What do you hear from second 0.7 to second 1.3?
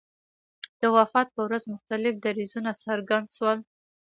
د وفات